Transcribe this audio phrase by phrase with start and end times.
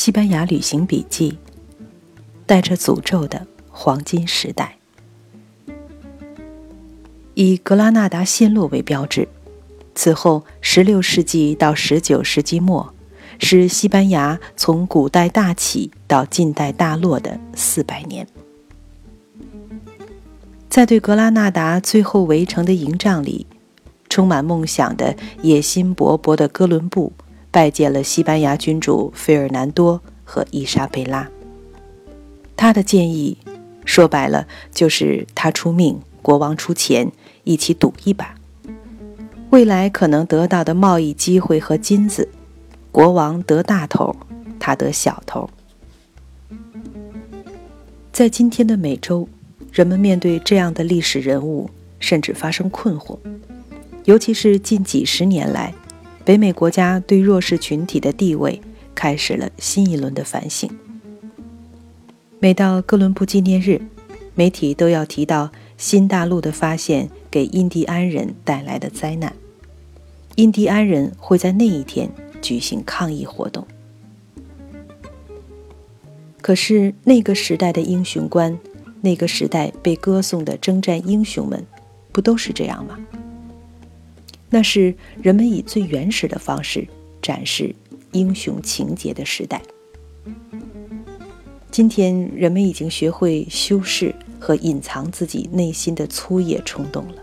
[0.00, 1.32] 西班牙旅行笔记》，
[2.46, 4.78] 带着诅咒的黄金时代，
[7.34, 9.28] 以格拉纳达陷落为标志。
[9.94, 12.94] 此后，16世纪到19世纪末，
[13.38, 18.26] 是西班牙从古代大起到近代大落的四百年。
[20.70, 23.46] 在对格拉纳达最后围城的营帐里，
[24.08, 27.12] 充满梦想的、野心勃勃的哥伦布
[27.50, 31.28] 拜见了西班牙君主费尔南多和伊莎贝拉。
[32.56, 33.36] 他的建议，
[33.84, 37.10] 说白了就是他出命，国王出钱，
[37.44, 38.34] 一起赌一把。
[39.50, 42.28] 未来可能得到的贸易机会和金子，
[42.92, 44.14] 国王得大头，
[44.58, 45.50] 他得小头。
[48.12, 49.28] 在今天的美洲。
[49.72, 51.70] 人们面对这样的历史人物，
[52.00, 53.16] 甚至发生困惑。
[54.02, 55.72] 尤其是近几十年来，
[56.24, 58.60] 北美国家对弱势群体的地位
[58.94, 60.70] 开始了新一轮的反省。
[62.38, 63.80] 每到哥伦布纪念日，
[64.34, 69.34] 媒体都要提到新大陆的发现给印第安人带来的灾难。
[70.36, 72.10] 印第安人会在那一天
[72.40, 73.66] 举行抗议活动。
[76.40, 78.58] 可是那个时代的英雄观。
[79.02, 81.64] 那个时代被歌颂的征战英雄们，
[82.12, 82.98] 不都是这样吗？
[84.50, 86.86] 那是人们以最原始的方式
[87.22, 87.74] 展示
[88.12, 89.62] 英雄情节的时代。
[91.70, 97.22] 今天，人们已经学会修饰和隐藏自己内心的粗野冲动了。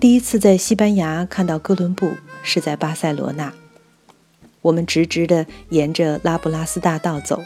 [0.00, 2.10] 第一次在西班牙看到哥伦布，
[2.42, 3.52] 是在巴塞罗那。
[4.62, 7.42] 我们直直的沿着拉布拉斯大道走，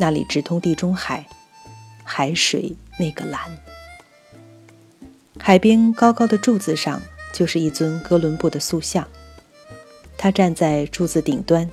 [0.00, 1.26] 那里直通地中海，
[2.02, 3.40] 海水那个蓝。
[5.38, 9.06] 海边高高的柱子上就是一尊哥伦布的塑像，
[10.16, 11.70] 他站在柱子顶端，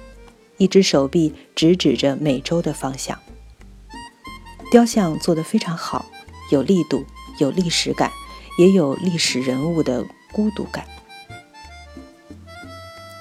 [0.58, 3.18] 一只手臂直指着美洲的方向。
[4.72, 6.06] 雕像做得非常好，
[6.52, 7.06] 有力度，
[7.40, 8.12] 有历史感，
[8.58, 10.86] 也有历史人物的孤独感。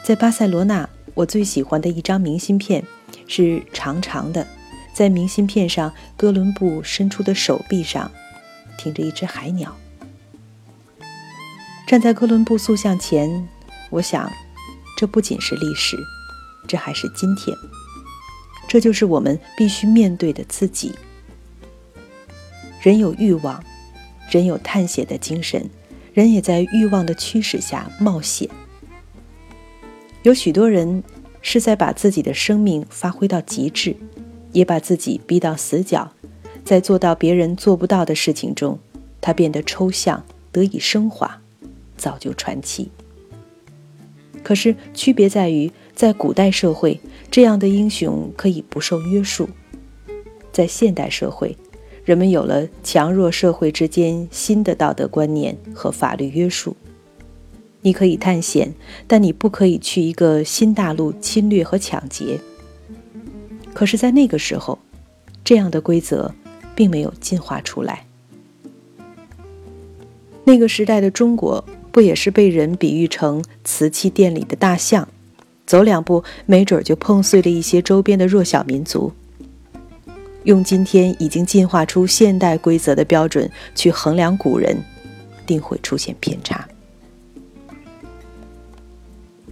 [0.03, 0.89] 在巴塞罗那。
[1.15, 2.83] 我最喜欢的一张明信片
[3.27, 4.47] 是长长的，
[4.95, 8.11] 在明信片上，哥伦布伸出的手臂上
[8.79, 9.77] 停着一只海鸟。
[11.91, 13.49] 站在哥伦布塑像前，
[13.91, 14.31] 我想，
[14.97, 15.97] 这不仅是历史，
[16.69, 17.57] 这还是今天。
[18.69, 20.95] 这就是我们必须面对的自己。
[22.81, 23.61] 人有欲望，
[24.31, 25.69] 人有探险的精神，
[26.15, 28.49] 人也在欲望的驱使下冒险。
[30.23, 31.03] 有许多人
[31.43, 33.97] 是在把自己的生命发挥到极致，
[34.53, 36.13] 也把自己逼到死角，
[36.65, 38.79] 在做到别人做不到的事情中，
[39.21, 41.40] 他变得抽象，得以升华，
[42.01, 42.91] 早就传奇。
[44.43, 46.99] 可是区别在于，在古代社会，
[47.31, 49.47] 这样的英雄可以不受约束；
[50.51, 51.55] 在现代社会，
[52.05, 56.75] 人们有了强弱社会之间新的道德观念和法律约束。
[57.83, 58.75] 你可以探险，
[59.07, 62.41] 但你不可以去一个新大陆侵略和抢劫。
[63.75, 64.79] 可是，在那个时候，
[65.45, 66.35] 这样的规则
[66.75, 68.07] 并没有进化出来。
[70.45, 75.09] 那个时代的中国，不也是被人比喻成瓷器店里的大象，
[75.67, 79.13] 走两步没准就碰碎了一些周边的弱小民族？
[80.45, 84.77] 用今天已经进化出现代规则的标准去衡量古人，
[85.45, 86.67] 定会出现偏差。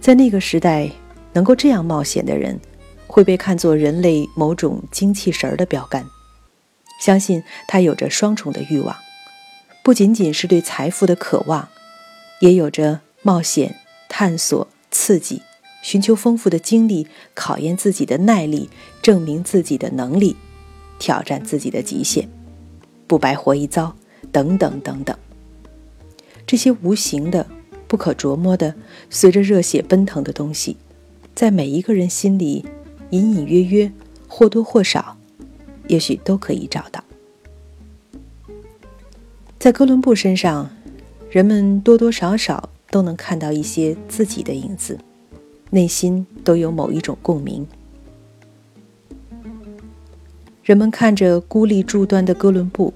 [0.01, 0.89] 在那个时代，
[1.33, 2.59] 能够这样冒险的人，
[3.05, 6.05] 会被看作人类某种精气神儿的标杆。
[7.01, 8.95] 相信他有着双重的欲望，
[9.83, 11.69] 不仅仅是对财富的渴望，
[12.39, 13.75] 也有着冒险、
[14.07, 15.41] 探索、刺激、
[15.81, 18.69] 寻求丰富的经历、考验自己的耐力、
[19.01, 20.35] 证明自己的能力、
[20.97, 22.29] 挑战自己的极限、
[23.07, 23.95] 不白活一遭
[24.31, 25.17] 等等等等。
[26.45, 27.45] 这些无形的。
[27.89, 28.75] 不可琢磨的，
[29.09, 30.77] 随着热血奔腾的东西，
[31.33, 32.63] 在每一个人心里，
[33.09, 33.91] 隐隐约约，
[34.27, 35.17] 或多或少，
[35.87, 37.03] 也许都可以找到。
[39.57, 40.69] 在哥伦布身上，
[41.29, 44.97] 人们多多少少都能看到一些自己的影子，
[45.69, 47.67] 内心都有某一种共鸣。
[50.63, 52.91] 人们看着孤立柱端的哥伦布，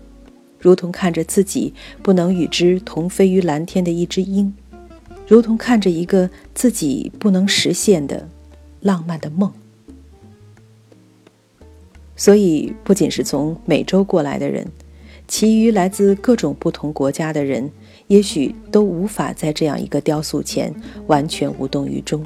[0.59, 4.51] 如同看着自己不能与之同飞于蓝天的一只鹰。
[5.27, 8.27] 如同看着一个自己不能实现的
[8.81, 9.51] 浪漫的梦，
[12.15, 14.67] 所以不仅是从美洲过来的人，
[15.27, 17.71] 其余来自各种不同国家的人，
[18.13, 20.71] 也许都无法在这样一个雕塑前
[21.07, 22.23] 完全无动于衷。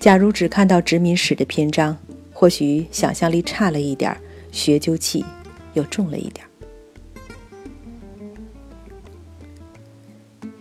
[0.00, 1.96] 假如只看到殖民史的篇章，
[2.32, 4.16] 或许想象力差了一点，
[4.50, 5.24] 学究气
[5.74, 6.44] 又重了一点。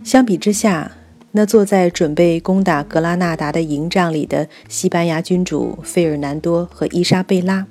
[0.03, 0.91] 相比之下，
[1.31, 7.65] 那坐在准备攻打格拉纳达的营帐里的西班牙君主费尔南多和伊莎贝拉，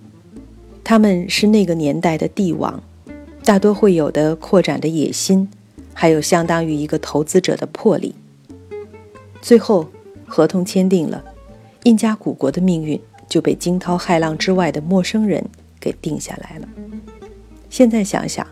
[0.82, 2.82] 他们是那个年代的帝王，
[3.44, 5.46] 大多会有的扩展的野心，
[5.92, 8.14] 还有相当于一个投资者的魄力。
[9.42, 9.86] 最后，
[10.26, 11.22] 合同签订了，
[11.82, 12.98] 印加古国的命运
[13.28, 15.44] 就被惊涛骇浪之外的陌生人
[15.78, 16.68] 给定下来了。
[17.68, 18.46] 现在想想，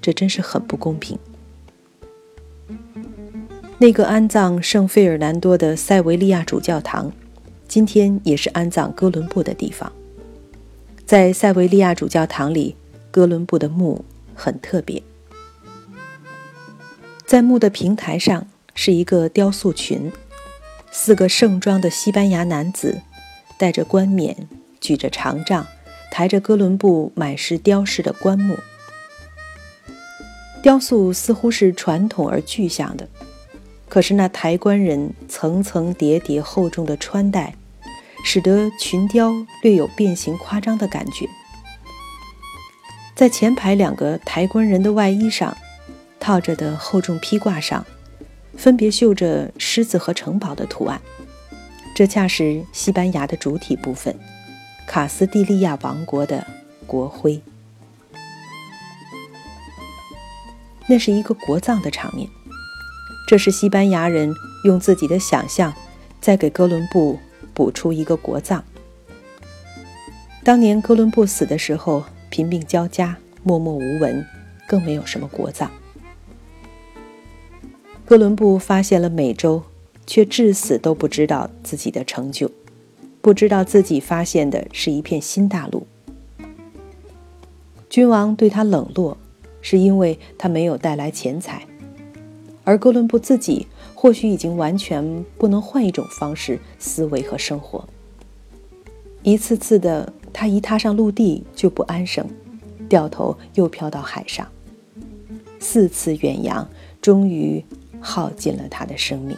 [0.00, 1.18] 这真是很不公平。
[3.78, 7.10] 那个安葬圣费尔南多的塞维利亚主教堂，
[7.66, 9.90] 今天也是安葬哥伦布的地方。
[11.04, 12.76] 在塞维利亚主教堂里，
[13.10, 14.04] 哥伦布的墓
[14.36, 15.02] 很特别。
[17.26, 20.12] 在墓的平台上是一个雕塑群，
[20.92, 23.00] 四个盛装的西班牙男子，
[23.58, 24.46] 戴着冠冕，
[24.80, 25.66] 举着长杖，
[26.12, 28.56] 抬着哥伦布满是雕饰的棺木。
[30.62, 33.08] 雕塑似乎是传统而具象的。
[33.88, 37.54] 可是那抬棺人层层叠叠厚重的穿戴，
[38.24, 41.28] 使得群雕略有变形夸张的感觉。
[43.16, 45.56] 在前排两个抬棺人的外衣上，
[46.20, 47.86] 套着的厚重披挂上，
[48.58, 51.00] 分别绣着狮子和城堡的图案。
[51.94, 54.14] 这恰是西班牙的主体部分——
[54.86, 56.46] 卡斯蒂利亚王国的
[56.86, 57.40] 国徽。
[60.86, 62.28] 那是一个国葬的场面。
[63.26, 64.34] 这是西班牙人
[64.64, 65.72] 用自己的想象，
[66.20, 67.18] 在给哥伦布
[67.54, 68.62] 补出一个国葬。
[70.44, 72.04] 当年哥伦布死的时候，
[72.36, 74.22] 贫病交加，默默无闻，
[74.68, 75.70] 更没有什么国葬。
[78.04, 79.62] 哥伦布发现了美洲，
[80.06, 82.50] 却至死都不知道自己的成就，
[83.22, 85.86] 不知道自己发现的是一片新大陆。
[87.88, 89.16] 君王对他冷落，
[89.62, 91.66] 是因为他没有带来钱财。
[92.64, 97.88] 而哥伦布自己或许已经完全不能换一种方式思维和生活。
[99.22, 102.22] 一次次的，他一踏上陆地就不安生，
[102.90, 104.46] 掉头又飘到海上，
[105.58, 106.68] 四次远洋，
[107.00, 107.64] 终于
[108.02, 109.34] 耗尽了他的生命。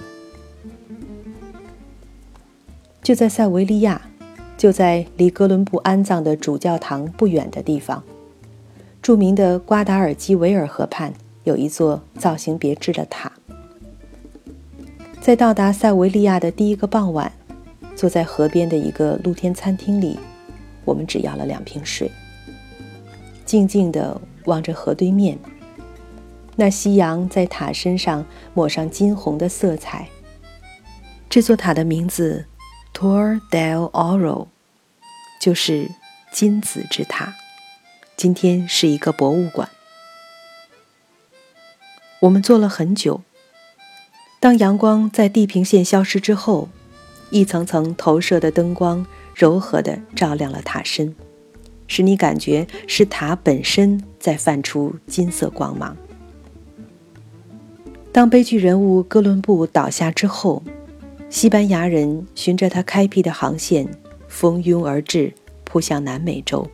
[3.00, 4.10] 就在塞维利亚，
[4.56, 8.02] 就在离哥伦布安葬的主教堂不远的地方，
[9.00, 11.14] 著名的瓜达尔基维尔河畔。
[11.44, 13.32] 有一座造型别致的塔。
[15.18, 17.32] 在到达塞维利亚的第一个傍晚，
[17.94, 20.18] 坐在河边的一个露天餐厅里，
[20.88, 22.10] 我们只要了两瓶水，
[23.44, 25.38] 静静地望着河对面。
[26.56, 28.24] 那夕阳在塔身上
[28.54, 30.08] 抹上金红的色彩。
[31.28, 32.46] 这座塔的名字
[32.94, 34.46] Tor del Oro，
[35.42, 35.90] 就是
[36.32, 37.34] 金子之塔。
[38.16, 39.68] 今天是一个博物馆。
[42.20, 43.20] 我们坐了很久。
[44.40, 46.70] 当阳光在地平线消失之后，
[47.28, 49.04] 一层层投射的灯光
[49.38, 51.14] 柔和地照亮了塔身，
[51.86, 55.96] 使你感觉是塔本身在泛出金色光芒。
[58.10, 60.60] 当悲剧人物哥伦布倒下之后，
[61.30, 63.88] 西班牙人循着他开辟的航线，
[64.26, 66.68] 蜂拥而至，扑向南美洲，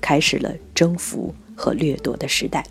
[0.00, 2.64] 开始了征服和掠夺的时代。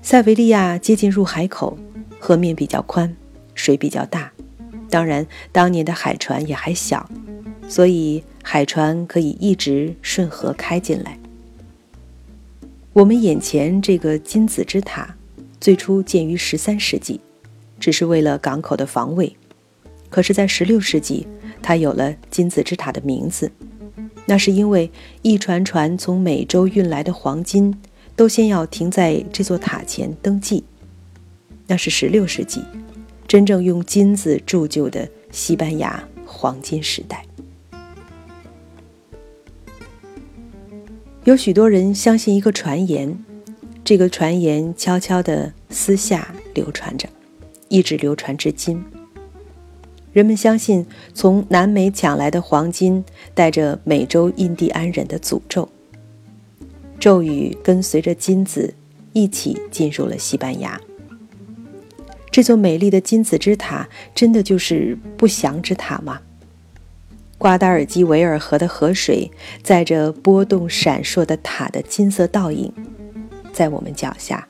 [0.00, 1.76] 塞维利亚接近入海口，
[2.18, 3.14] 河面比较宽，
[3.54, 4.32] 水比较大。
[4.94, 7.10] 当然，当年的海船也还小，
[7.66, 11.18] 所以海船可以一直顺河开进来。
[12.92, 15.16] 我们眼前这个金子之塔，
[15.60, 17.20] 最初建于十三世纪，
[17.80, 19.36] 只是为了港口的防卫。
[20.08, 21.26] 可是，在十六世纪，
[21.60, 23.50] 它有了金子之塔的名字，
[24.26, 24.88] 那是因为
[25.22, 27.76] 一船船从美洲运来的黄金。
[28.14, 30.62] 都先要停在这座塔前登记，
[31.66, 32.62] 那是十六世纪，
[33.26, 37.24] 真正用金子铸就的西班牙黄金时代。
[41.24, 43.18] 有许多人相信一个传言，
[43.82, 47.08] 这个传言悄悄地私下流传着，
[47.68, 48.84] 一直流传至今。
[50.12, 53.04] 人们相信，从南美抢来的黄金
[53.34, 55.68] 带着美洲印第安人的诅咒。
[57.00, 58.72] 咒语跟随着金子
[59.12, 60.80] 一起进入了西班牙。
[62.34, 66.20] 这座美丽的金子之塔，真的就是不祥之塔吗？
[67.38, 69.30] 瓜达尔基维尔河的河水
[69.62, 72.72] 载着波动闪烁的塔的金色倒影，
[73.52, 74.48] 在我们脚下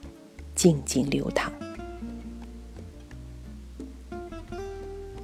[0.54, 1.52] 静静流淌。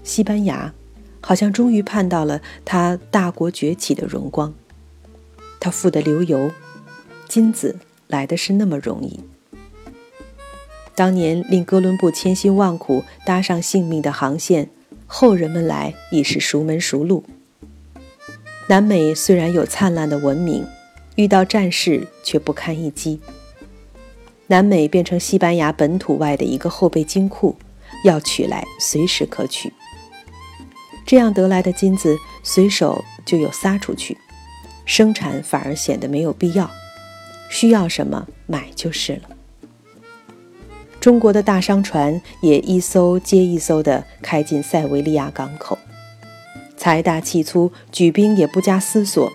[0.03, 0.75] 西班牙
[1.23, 4.53] 好像终于盼到了他大国崛起的荣光。
[5.59, 6.51] 他富得流油，
[7.27, 9.19] 金子来的是那么容易。
[10.95, 14.69] 当年令哥伦布千辛万苦搭上性命的航线，
[15.07, 17.25] 后人们来已是熟门熟路。
[18.69, 20.67] 南美虽然有灿烂的文明，
[21.17, 23.21] 遇到战事却不堪一击。
[24.47, 27.57] 南美变成西班牙本土外的一个后备金库，
[28.05, 29.73] 要取来随时可取。
[31.07, 34.17] 这样得来的金子，随手就有撒出去。
[34.85, 36.71] 生产反而显得没有必要，
[37.49, 39.37] 需要什么买就是了。
[41.01, 45.79] 中国的大商船也一艘接一艘地开进塞维利亚港口，
[46.77, 49.33] 财大气粗，举兵也不加思索，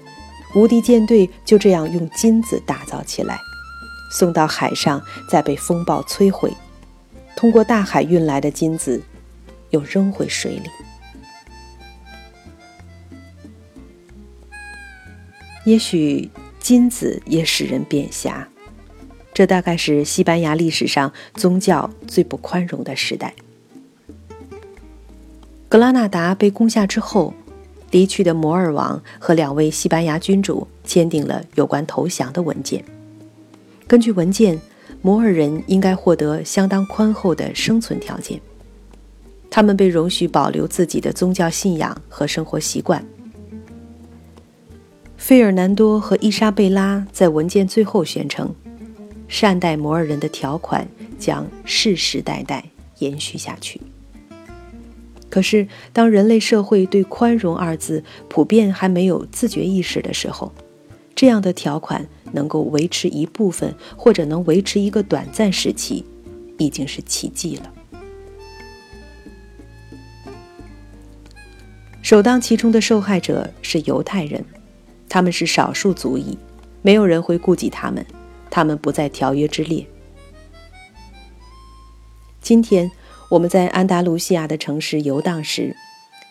[0.53, 3.39] 无敌舰队就这样用金子打造起来，
[4.12, 6.53] 送到海上，再被风暴摧毁。
[7.36, 9.01] 通过大海运来的金子，
[9.72, 10.69] 又扔回水里。
[15.65, 16.29] 也许
[16.60, 18.48] 金子也使人变狭，
[19.36, 23.36] 这大概是西班牙历史上宗教最不宽容的时代。
[25.68, 27.34] 格拉纳达被攻下之后，
[27.92, 32.82] 离去的摩尔王和两位西班牙君主签订了有关投降的文件。
[33.86, 34.58] 根据文件，
[35.01, 38.39] 摩尔人应该获得相当宽厚的生存条件，
[39.50, 43.06] 他们被容许保留自己的宗教信仰和生活习惯。
[45.18, 48.56] 费尔南多和伊莎贝拉在文件最后宣称，
[49.27, 52.63] 善待摩尔人的条款将世世代代
[53.00, 53.82] 延续下去。
[55.29, 60.53] 可是，当人类社会对“宽容”二字普遍还没有自觉意识的时候，
[61.13, 66.05] 这样的条款能够维持一部分，或者能维持一个短暂时期，
[66.58, 67.74] 已经是奇迹了。
[72.01, 74.46] 首当其冲的受害者是犹太人。
[75.08, 76.38] 他们是少数族裔，
[76.82, 78.05] 没有人会顾及他们，
[78.50, 79.86] 他们不在条约之列。
[82.42, 82.92] 今天
[83.30, 85.75] 我们在安达卢西亚的城市游荡时，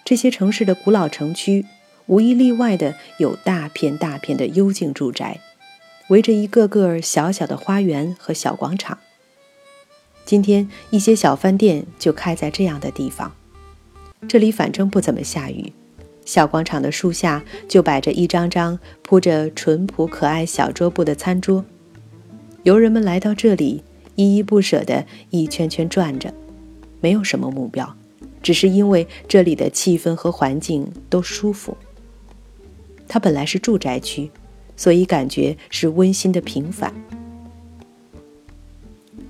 [0.04, 1.66] 这些城市的古老城区
[2.06, 5.40] 无一例外的有大片大片的幽静住宅，
[6.08, 8.98] 围着一个个小小的花园和小广场。
[10.24, 13.34] 今天一些小饭店就开在这样的地方，
[14.28, 15.72] 这里反正不怎么下雨。
[16.24, 21.62] 小广场的树下就摆着一张张铺着淳朴可爱小桌布的餐桌，
[22.64, 23.82] 游人们来到这里，
[24.16, 26.32] 依依不舍地一圈圈转着，
[27.02, 27.94] 没有什么目标，
[28.42, 31.76] 只是因为这里的气氛和环境都舒服。
[33.06, 34.30] 它本来是住宅区，
[34.78, 36.92] 所以感觉是温馨的平凡。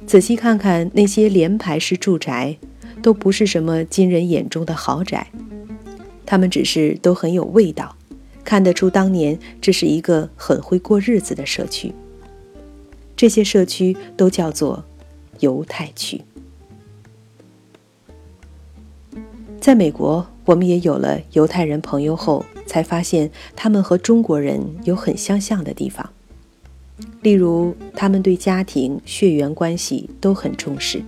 [0.06, 2.56] 仔细看看那些连排式住宅，
[3.02, 5.26] 都不是什么今人眼中的豪宅。
[6.24, 7.96] 他们只是都很有味道，
[8.44, 11.92] 看得出当年这是一个很会过日子的社区。
[13.16, 14.84] 这些社区都叫做
[15.40, 16.22] 犹太区。
[19.60, 26.10] 在美国，我们也有了犹太人朋友后，才发现他们和中国人有很相像的地方，
[27.22, 31.02] 例如他们对家庭血缘关系都很重视，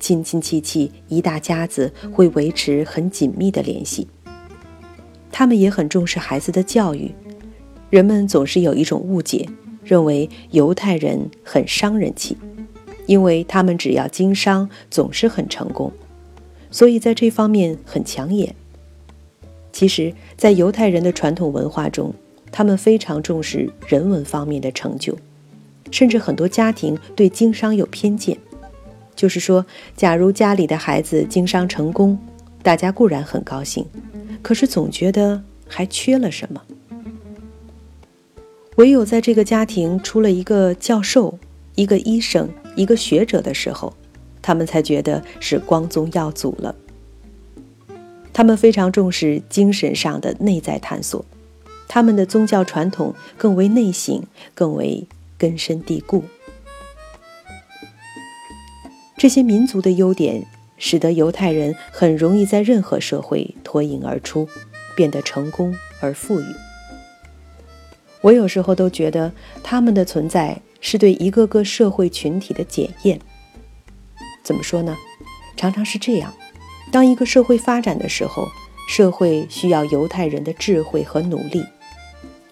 [0.00, 4.08] 亲亲戚戚一大家子会维持很紧密的联系。
[5.30, 7.12] 他们也很重视孩子的教育，
[7.90, 9.48] 人们总是有一种误解，
[9.84, 12.36] 认为犹太人很伤人气，
[13.06, 15.92] 因为他们只要经商总是很成功，
[16.70, 18.54] 所以在这方面很抢眼。
[19.72, 22.14] 其实，在犹太人的传统文化中，
[22.52, 25.16] 他们非常重视人文方面的成就，
[25.90, 28.38] 甚至很多家庭对经商有偏见，
[29.16, 32.16] 就是说，假如家里的孩子经商成功，
[32.62, 33.84] 大家固然很高兴。
[34.40, 36.62] 可是总觉得还缺了什么，
[38.76, 41.38] 唯有在这个家庭出了一个教授、
[41.74, 43.94] 一个医生、一个学者的时候，
[44.42, 46.74] 他们才觉得是光宗耀祖了。
[48.32, 51.24] 他们非常重视精神上的内在探索，
[51.86, 54.22] 他们的宗教传统更为内省，
[54.54, 55.06] 更为
[55.38, 56.24] 根深蒂固。
[59.16, 60.46] 这些民族的优点。
[60.76, 64.48] 使得犹太人很容易在任何社会脱颖而出，
[64.96, 66.44] 变得成功而富裕。
[68.24, 69.30] 我有时候都觉得
[69.62, 73.20] 他们的存在是对一个个社会群体的检验。
[74.42, 74.96] 怎么说呢？
[75.58, 76.32] 常常是这样：
[76.90, 78.48] 当一个社会发展的时候，
[78.88, 81.60] 社会需要犹太人的智慧和努力；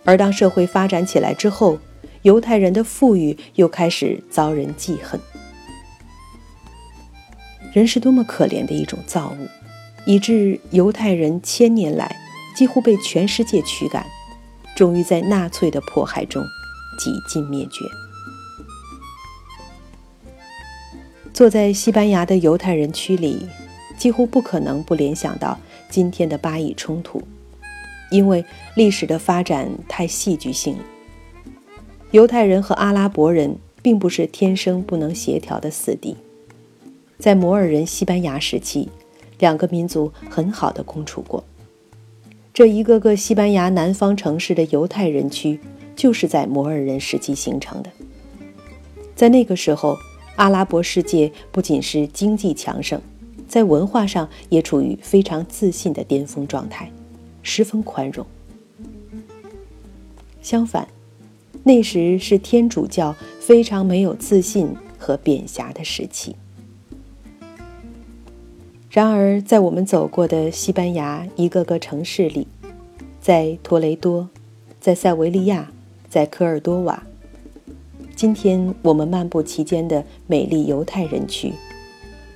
[0.04, 1.78] 而当社会发展起来之后，
[2.20, 5.18] 犹太人的富裕又开始遭人记恨。
[7.72, 9.48] 人是多么可怜的一种造物，
[10.04, 12.14] 以致犹太人千年来
[12.54, 14.06] 几乎被全世界驱赶，
[14.74, 16.44] 终于在纳粹的迫害中
[16.98, 17.84] 几近灭绝。
[21.32, 23.48] 坐在西班牙的犹太人区里，
[23.96, 27.22] 几乎不可能不联想到今天的巴以冲突，
[28.10, 30.84] 因为历史的发展太戏剧性了。
[32.10, 36.14] 犹太人和阿拉伯人并不是天生不能协调的死敌，
[37.18, 38.90] 在摩尔人西班牙时期，
[39.38, 41.42] 两个民族很好的共处过。
[42.54, 45.58] 这一个个西班牙南方城市的犹太人区，
[45.96, 47.90] 就是在摩尔人时期形成的。
[49.16, 49.96] 在那个时候，
[50.36, 53.00] 阿拉伯世界不仅是经济强盛，
[53.48, 56.92] 在文化上也处于非常自信的巅峰状态，
[57.42, 58.26] 十分宽容。
[60.42, 60.86] 相反，
[61.62, 64.68] 那时是天主教非常没有自信
[64.98, 66.36] 和贬狭的时期。
[68.92, 72.46] 然而，在我们走过的西班牙一个个城市里，
[73.22, 74.28] 在托雷多，
[74.82, 75.72] 在塞维利亚，
[76.10, 77.02] 在科尔多瓦，
[78.14, 81.54] 今天我们漫步其间的美丽犹太人区，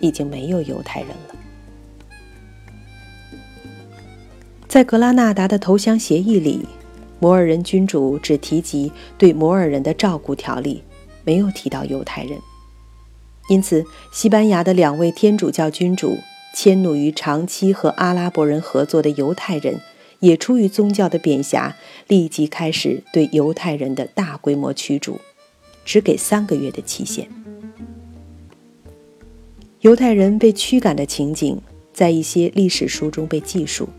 [0.00, 1.34] 已经没有犹太人了。
[4.66, 6.66] 在格拉纳达的投降协议里。
[7.18, 10.82] 摩尔人君主只提及对摩尔人的照顾条例，
[11.25, 12.38] 没有提到犹太人。
[13.48, 16.18] 因此，西班牙的两位天主教君主
[16.56, 19.78] 迁怒于长期和阿拉伯人合作的犹太人，
[20.20, 21.76] 也出于宗教的贬狭，
[22.08, 25.20] 立即开始对犹太人的大规模驱逐，
[25.84, 27.28] 只给三个月的期限。
[29.82, 31.60] 犹太人被驱赶的情景，
[31.92, 33.90] 在一些历史书中被记述。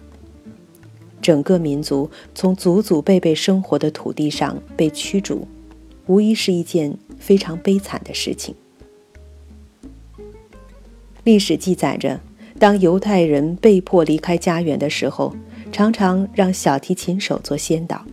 [1.21, 5.47] 整个民族从祖祖辈辈生活的土地上被驱逐，
[6.07, 8.55] 无疑是一件非常悲惨的事情。
[11.23, 12.19] 历史记载着，
[12.59, 15.35] 当犹太人被迫离开家园的时候，
[15.71, 18.03] 常常让小提琴手做先导，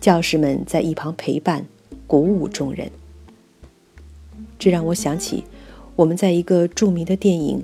[0.00, 1.66] 教师们在一旁陪伴，
[2.06, 2.90] 鼓舞众人。
[4.58, 5.44] 这让我想起
[5.96, 7.62] 我们在一个著名的电影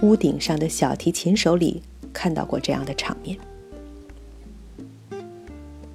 [0.06, 3.38] 《屋顶上的小提琴手》里看到过这样的场面。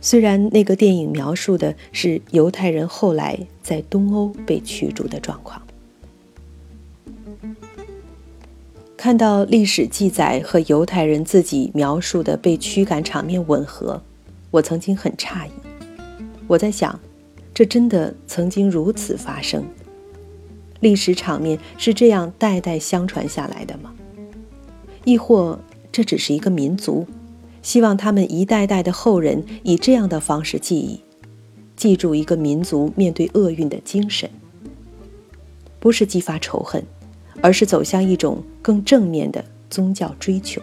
[0.02, 5.62] 虽然那个电影描述的是犹太人后来在东欧被驱逐的状况，
[9.02, 14.00] 看到历史记载和犹太人自己描述的被驱赶场面吻合，
[14.52, 15.50] 我曾经很诧异。
[16.46, 17.00] 我在想，
[17.52, 19.64] 这真的曾经如此发生？
[20.82, 23.92] 历史场面是这样代代相传下来的吗？
[25.04, 25.58] 亦或
[25.92, 27.08] 这只是一个民族？
[27.64, 31.02] 希望他们一代代的后人以这样的方式记忆，
[31.76, 34.30] 记住一个民族面对厄运的精神，
[35.80, 36.84] 不是激发仇恨，
[37.40, 40.62] 而是走向一种更正面的宗教追求。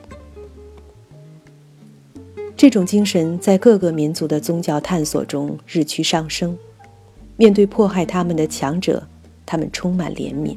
[2.57, 6.59] 这种精神在各个民族的宗教探索中日趋上升。
[7.37, 9.07] 面对迫害他们的强者，
[9.46, 10.57] 他们充满怜悯，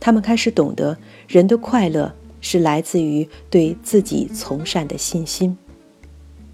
[0.00, 2.12] 他们开始懂得人的快乐。
[2.42, 5.54] 是来自于对自己从善的信心，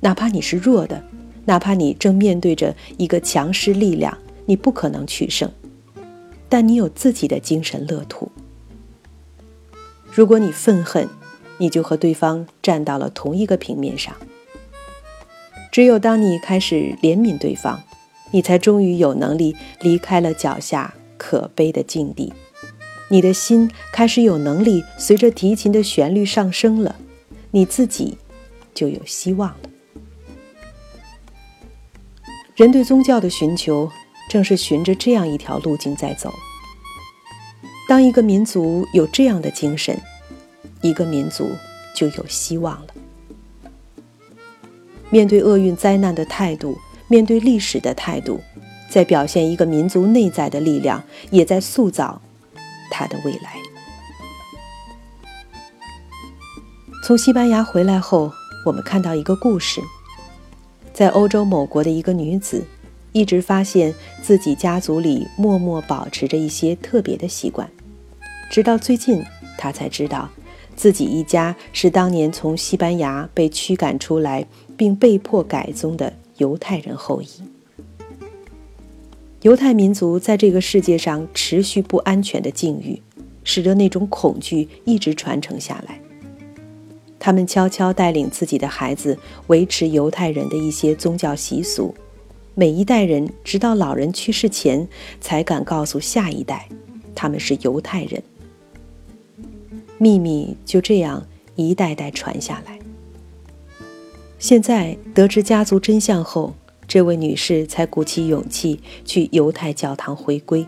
[0.00, 1.00] 哪怕你是弱的，
[1.44, 5.48] 哪怕你正面对着一个强势力量，你不可能取胜，
[6.48, 8.30] 但你有自己的精神乐土。
[10.12, 11.08] 如果你愤恨，
[11.58, 14.14] 你就和对方站到了同一个平面上。
[15.72, 17.82] 只有当你开始怜悯对方，
[18.30, 22.32] 你才终于有能力离开了脚下可悲的境地。
[23.08, 26.96] 你的心开始有能力随着提琴的旋律上升了，
[27.50, 28.18] 你自己
[28.74, 29.58] 就有希望了。
[32.54, 33.90] 人对宗教的寻求，
[34.28, 36.32] 正是循着这样一条路径在走。
[37.88, 40.00] 当一个民族有这样的精神，
[40.82, 41.50] 一个民族
[41.94, 42.88] 就有希望了。
[45.10, 46.76] 面对厄运灾难的态度，
[47.08, 48.40] 面对历史的态度，
[48.90, 52.20] 在表现一个民族内在的力量，也在塑造。
[52.90, 53.56] 他的未来。
[57.04, 58.32] 从西班牙回来后，
[58.64, 59.80] 我们看到一个故事：
[60.92, 62.64] 在欧洲某国的一个女子，
[63.12, 67.70] 一直发现自己家族里默默保持着一些特别的习惯，
[68.50, 69.24] 直到最近，
[69.56, 70.28] 他才知道，
[70.74, 77.26] 自己一家是当年从西班牙被驱赶出来并被迫改宗的犹太人后裔。
[79.42, 83.00] 犹太民族在这个世界上持续不安全的境遇，
[83.44, 86.00] 使得那种恐惧一直传承下来。
[87.18, 91.94] 他们悄悄带领自己的孩子维持犹太人的一些宗教习俗，
[92.58, 94.88] 每一代人直到老人去世前
[95.20, 96.66] 才敢告诉下一代，
[97.14, 98.22] 他们是犹太人。
[99.98, 101.22] 秘密就这样
[101.54, 102.78] 一代代传下来。
[104.38, 106.54] 现在得知家族真相后，
[106.88, 110.66] 这位女士才鼓起勇气去犹太教堂回归。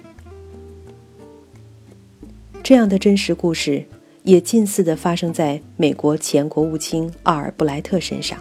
[2.62, 3.86] 这样的真实故事
[4.24, 8.38] 也近似的发生在美国前国务卿奥尔布莱特身上。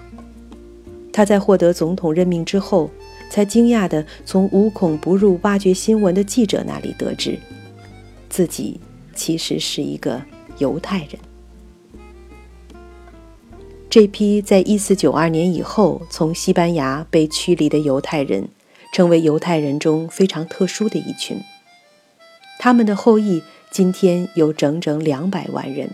[1.13, 2.91] 他在获得总统任命之后，
[3.29, 7.39] 才惊讶地从无孔不入挖掘新闻的记者那里得知，
[8.29, 8.79] 自己
[9.15, 10.21] 其实是一个
[10.57, 11.19] 犹太人。
[13.89, 18.49] 这批在一四九二年以后从西班牙被驱离的犹太人，
[18.93, 21.41] 成为犹太人中非常特殊的一群。
[22.59, 25.91] 他们的后裔今天有整整两百万人，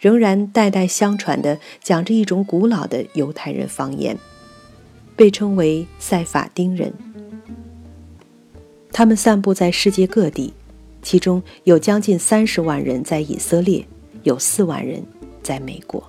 [0.00, 4.16] 仍然代代相传地讲着一种古老的犹太人方言，
[5.18, 6.92] 被称为塞法丁人。
[8.92, 10.54] 他们散布在世界各地，
[11.02, 13.84] 其中有将近三十万人在以色列，
[14.22, 15.02] 有四万人
[15.42, 16.08] 在美国。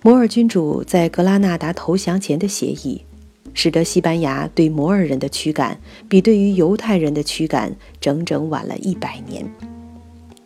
[0.00, 3.04] 摩尔君主在格拉纳达投降前的协议，
[3.52, 9.44] 使得西班牙对摩尔人的驱赶比对于犹太人的驱赶整整晚了一百年。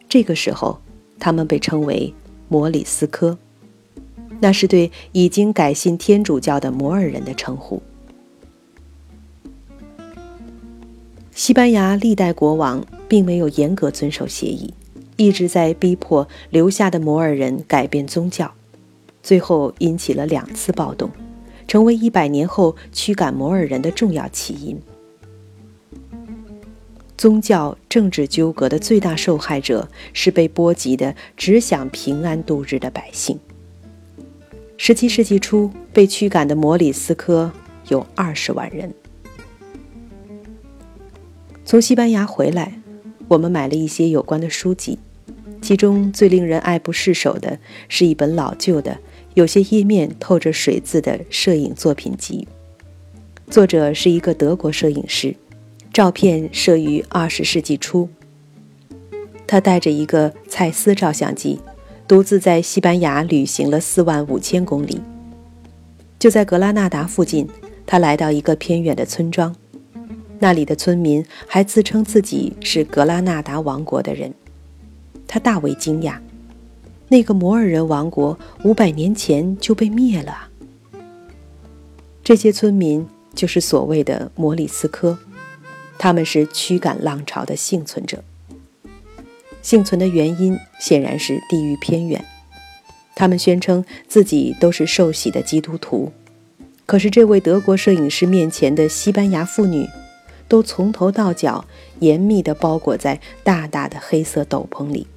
[0.09, 0.81] 这个时候，
[1.21, 2.13] 他们被称为
[2.49, 3.39] 摩里斯科，
[4.41, 7.83] 那是对已经改信天主教的摩尔人的称呼。
[11.33, 14.73] 西班牙历代国王并没有严格遵守协议，
[15.17, 18.53] 一直在逼迫留下的摩尔人改变宗教。
[19.23, 21.11] 最后引起了两次暴动，
[21.67, 24.81] 成为一百年后驱赶摩尔人的重要起因。
[27.17, 33.39] 宗教政治纠葛的最大受害者是被波及的只想平安度日的百姓。
[34.79, 37.51] 十七世纪初被驱赶的摩里斯科
[37.89, 38.93] 有二十万人。
[41.65, 42.81] 从西班牙回来，
[43.27, 44.99] 我们买了一些有关的书籍，
[45.63, 47.59] 其中最令人爱不释手的
[47.89, 48.99] 是一本老旧的。
[49.35, 52.47] 有些页面透着水渍的摄影作品集，
[53.51, 55.37] 作者是一个德国摄影师，
[55.93, 58.09] 照片摄于二十世纪初。
[59.47, 61.61] 他带着一个蔡司照相机，
[62.09, 65.01] 独自在西班牙旅行了四万五千公里。
[66.19, 67.49] 就在格拉纳达附近，
[67.85, 69.55] 他来到一个偏远的村庄，
[70.39, 74.33] 那里的村民还自称自己是格拉纳达王国的人，
[75.27, 76.19] 他大为惊讶。
[77.09, 80.49] 那个摩尔人王国五百年前就被灭了。
[82.25, 85.19] 这些村民就是所谓的摩里斯科，
[85.99, 88.25] 他们是驱赶浪潮的幸存者。
[89.67, 92.25] 幸存的原因显然是地域偏远。
[93.17, 96.13] 他们宣称自己都是受洗的基督徒，
[96.87, 99.85] 可是这位德国摄影师面前的西班牙妇女，
[100.47, 101.65] 都从头到脚
[101.99, 105.09] 严密地包裹在大大的黑色斗篷里。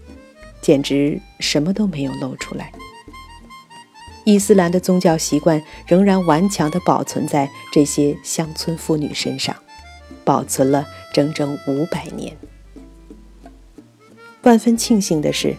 [0.60, 2.72] 简直什么都没有露出来。
[4.24, 9.56] 伊斯兰的宗教习惯仍然顽强地保存在这些乡村妇女身上，
[10.24, 12.36] 保存了整整五百年。
[14.50, 15.56] 万分庆幸的是，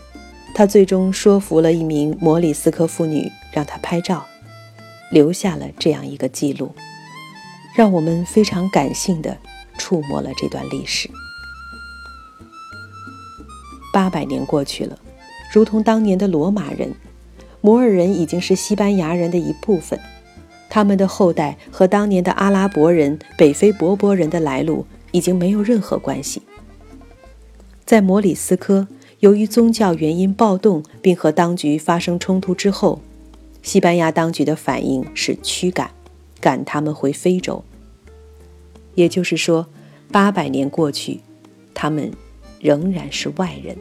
[0.53, 4.27] 他最终说服了一名摩里斯科妇女，让她拍照，
[5.13, 6.75] 留下了这样一个记录，
[7.73, 9.39] 让我们非常感性的
[9.79, 11.09] 触摸了这段历史。
[13.93, 14.99] 八百年过去了，
[15.53, 16.93] 如同当年的罗马人，
[17.61, 20.01] 摩尔人已经是西班牙人的一部分。
[20.69, 26.43] 他们的后代和当年的阿拉伯人、北非伯伯人的来路已经没有任何关系。
[27.91, 28.87] 在摩里斯科，
[29.19, 33.01] 由于宗教原因暴动并和当局发生冲突之后，
[33.65, 35.91] 西班牙当局的反应是驱赶，
[36.41, 37.65] 赶他们回非洲。
[38.95, 39.67] 也就是说，
[40.13, 41.19] 八百年过去，
[41.75, 42.13] 他们。
[42.61, 43.77] 仍然是外人。